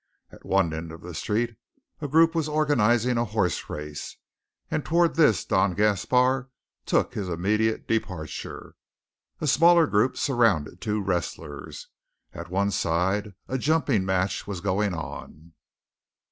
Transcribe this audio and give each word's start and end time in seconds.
At 0.31 0.43
one 0.43 0.73
end 0.73 0.91
of 0.91 1.01
the 1.01 1.13
street 1.13 1.57
a 2.01 2.07
group 2.07 2.33
was 2.33 2.49
organizing 2.49 3.19
a 3.19 3.23
horse 3.25 3.69
race; 3.69 4.17
and 4.71 4.83
toward 4.83 5.13
this 5.13 5.45
Don 5.45 5.75
Gaspar 5.75 6.49
took 6.87 7.13
his 7.13 7.29
immediate 7.29 7.87
departure. 7.87 8.73
A 9.41 9.45
smaller 9.45 9.85
group 9.85 10.17
surrounded 10.17 10.81
two 10.81 11.03
wrestlers. 11.03 11.87
At 12.33 12.49
one 12.49 12.71
side 12.71 13.35
a 13.47 13.59
jumping 13.59 14.03
match 14.03 14.47
was 14.47 14.59
going 14.59 14.95
on. 14.95 15.53